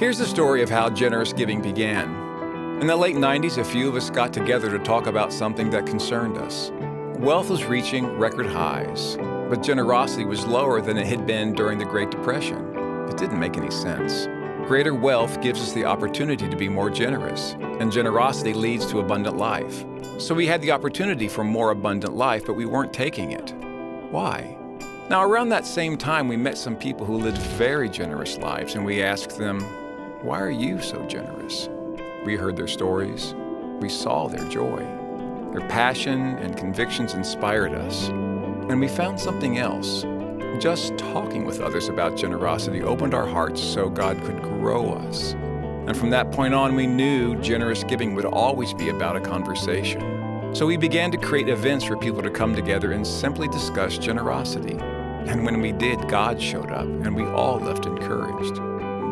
Here's 0.00 0.16
the 0.16 0.24
story 0.24 0.62
of 0.62 0.70
how 0.70 0.88
generous 0.88 1.34
giving 1.34 1.60
began. 1.60 2.08
In 2.80 2.86
the 2.86 2.96
late 2.96 3.16
90s, 3.16 3.58
a 3.58 3.64
few 3.64 3.86
of 3.86 3.96
us 3.96 4.08
got 4.08 4.32
together 4.32 4.70
to 4.70 4.78
talk 4.82 5.06
about 5.06 5.30
something 5.30 5.68
that 5.68 5.84
concerned 5.84 6.38
us. 6.38 6.72
Wealth 7.18 7.50
was 7.50 7.66
reaching 7.66 8.06
record 8.16 8.46
highs, 8.46 9.18
but 9.18 9.62
generosity 9.62 10.24
was 10.24 10.46
lower 10.46 10.80
than 10.80 10.96
it 10.96 11.06
had 11.06 11.26
been 11.26 11.52
during 11.52 11.76
the 11.78 11.84
Great 11.84 12.10
Depression. 12.10 12.74
It 13.10 13.18
didn't 13.18 13.38
make 13.38 13.58
any 13.58 13.70
sense. 13.70 14.24
Greater 14.66 14.94
wealth 14.94 15.42
gives 15.42 15.60
us 15.60 15.74
the 15.74 15.84
opportunity 15.84 16.48
to 16.48 16.56
be 16.56 16.70
more 16.70 16.88
generous, 16.88 17.54
and 17.60 17.92
generosity 17.92 18.54
leads 18.54 18.86
to 18.86 19.00
abundant 19.00 19.36
life. 19.36 19.84
So 20.16 20.34
we 20.34 20.46
had 20.46 20.62
the 20.62 20.70
opportunity 20.70 21.28
for 21.28 21.44
more 21.44 21.72
abundant 21.72 22.16
life, 22.16 22.46
but 22.46 22.54
we 22.54 22.64
weren't 22.64 22.94
taking 22.94 23.32
it. 23.32 23.50
Why? 24.10 24.56
Now, 25.10 25.24
around 25.24 25.50
that 25.50 25.66
same 25.66 25.98
time, 25.98 26.26
we 26.26 26.38
met 26.38 26.56
some 26.56 26.74
people 26.74 27.04
who 27.04 27.18
lived 27.18 27.36
very 27.58 27.90
generous 27.90 28.38
lives, 28.38 28.76
and 28.76 28.84
we 28.86 29.02
asked 29.02 29.36
them, 29.36 29.62
why 30.22 30.38
are 30.38 30.50
you 30.50 30.82
so 30.82 31.02
generous? 31.06 31.70
We 32.26 32.36
heard 32.36 32.54
their 32.54 32.68
stories. 32.68 33.34
We 33.80 33.88
saw 33.88 34.28
their 34.28 34.46
joy. 34.50 34.86
Their 35.50 35.66
passion 35.66 36.36
and 36.38 36.58
convictions 36.58 37.14
inspired 37.14 37.72
us. 37.72 38.08
And 38.08 38.78
we 38.78 38.86
found 38.86 39.18
something 39.18 39.56
else. 39.56 40.04
Just 40.58 40.98
talking 40.98 41.46
with 41.46 41.60
others 41.60 41.88
about 41.88 42.18
generosity 42.18 42.82
opened 42.82 43.14
our 43.14 43.26
hearts 43.26 43.62
so 43.62 43.88
God 43.88 44.22
could 44.22 44.42
grow 44.42 44.92
us. 44.92 45.32
And 45.32 45.96
from 45.96 46.10
that 46.10 46.32
point 46.32 46.52
on, 46.52 46.74
we 46.76 46.86
knew 46.86 47.40
generous 47.40 47.82
giving 47.82 48.14
would 48.14 48.26
always 48.26 48.74
be 48.74 48.90
about 48.90 49.16
a 49.16 49.20
conversation. 49.20 50.54
So 50.54 50.66
we 50.66 50.76
began 50.76 51.10
to 51.12 51.16
create 51.16 51.48
events 51.48 51.86
for 51.86 51.96
people 51.96 52.20
to 52.20 52.30
come 52.30 52.54
together 52.54 52.92
and 52.92 53.06
simply 53.06 53.48
discuss 53.48 53.96
generosity. 53.96 54.76
And 54.78 55.46
when 55.46 55.62
we 55.62 55.72
did, 55.72 56.08
God 56.08 56.42
showed 56.42 56.70
up, 56.70 56.84
and 56.84 57.16
we 57.16 57.24
all 57.24 57.58
left 57.58 57.86
encouraged. 57.86 58.60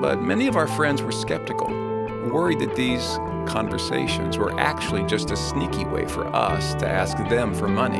But 0.00 0.22
many 0.22 0.46
of 0.46 0.54
our 0.54 0.68
friends 0.68 1.02
were 1.02 1.10
skeptical, 1.10 1.66
worried 2.30 2.60
that 2.60 2.76
these 2.76 3.18
conversations 3.48 4.38
were 4.38 4.56
actually 4.60 5.02
just 5.04 5.32
a 5.32 5.36
sneaky 5.36 5.84
way 5.86 6.06
for 6.06 6.24
us 6.28 6.74
to 6.74 6.86
ask 6.86 7.16
them 7.28 7.52
for 7.52 7.66
money. 7.66 7.98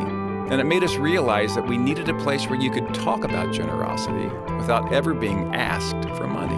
And 0.49 0.61
it 0.61 0.65
made 0.65 0.85
us 0.85 0.95
realize 0.95 1.57
that 1.57 1.67
we 1.67 1.77
needed 1.77 2.09
a 2.09 2.17
place 2.19 2.49
where 2.49 2.61
you 2.61 2.71
could 2.71 2.95
talk 2.95 3.25
about 3.25 3.53
generosity 3.53 4.29
without 4.57 4.93
ever 4.93 5.13
being 5.13 5.53
asked 5.57 6.09
for 6.17 6.29
money. 6.29 6.55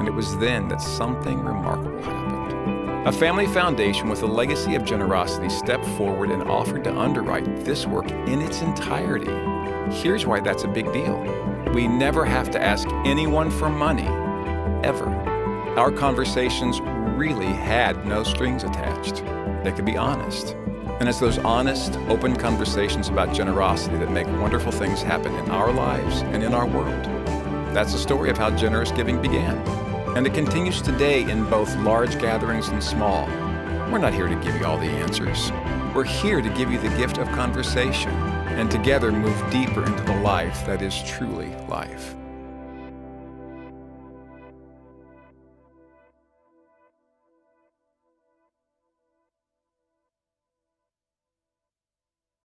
And 0.00 0.08
it 0.08 0.12
was 0.12 0.36
then 0.38 0.66
that 0.68 0.80
something 0.80 1.38
remarkable 1.38 2.02
happened. 2.02 3.06
A 3.06 3.12
family 3.12 3.46
foundation 3.46 4.08
with 4.08 4.24
a 4.24 4.26
legacy 4.26 4.74
of 4.74 4.84
generosity 4.84 5.50
stepped 5.50 5.86
forward 5.90 6.32
and 6.32 6.42
offered 6.50 6.82
to 6.82 6.98
underwrite 6.98 7.64
this 7.64 7.86
work 7.86 8.10
in 8.10 8.42
its 8.42 8.60
entirety. 8.60 9.30
Here's 9.94 10.26
why 10.26 10.40
that's 10.40 10.64
a 10.64 10.68
big 10.68 10.92
deal. 10.92 11.20
We 11.72 11.86
never 11.86 12.24
have 12.24 12.50
to 12.50 12.60
ask 12.60 12.88
anyone 13.04 13.52
for 13.52 13.68
money 13.68 14.08
ever. 14.84 15.08
Our 15.78 15.90
conversations 15.90 16.78
really 17.16 17.46
had 17.46 18.06
no 18.06 18.22
strings 18.22 18.64
attached. 18.64 19.24
They 19.64 19.72
could 19.72 19.86
be 19.86 19.96
honest. 19.96 20.54
And 21.00 21.08
it's 21.08 21.18
those 21.18 21.38
honest, 21.38 21.94
open 22.08 22.36
conversations 22.36 23.08
about 23.08 23.34
generosity 23.34 23.96
that 23.96 24.10
make 24.10 24.26
wonderful 24.26 24.70
things 24.70 25.00
happen 25.00 25.34
in 25.34 25.50
our 25.50 25.72
lives 25.72 26.20
and 26.20 26.44
in 26.44 26.52
our 26.52 26.66
world. 26.66 27.04
That's 27.74 27.92
the 27.92 27.98
story 27.98 28.28
of 28.28 28.36
how 28.36 28.50
generous 28.50 28.92
giving 28.92 29.22
began. 29.22 29.56
And 30.16 30.26
it 30.26 30.34
continues 30.34 30.82
today 30.82 31.22
in 31.28 31.48
both 31.48 31.74
large 31.76 32.20
gatherings 32.20 32.68
and 32.68 32.84
small. 32.84 33.26
We're 33.90 33.98
not 33.98 34.12
here 34.12 34.28
to 34.28 34.36
give 34.36 34.54
you 34.54 34.66
all 34.66 34.78
the 34.78 34.84
answers. 34.84 35.50
We're 35.94 36.04
here 36.04 36.42
to 36.42 36.50
give 36.50 36.70
you 36.70 36.78
the 36.78 36.94
gift 36.96 37.16
of 37.16 37.26
conversation 37.28 38.12
and 38.12 38.70
together 38.70 39.10
move 39.10 39.50
deeper 39.50 39.84
into 39.84 40.02
the 40.04 40.20
life 40.20 40.64
that 40.66 40.82
is 40.82 41.02
truly 41.04 41.54
life. 41.68 42.14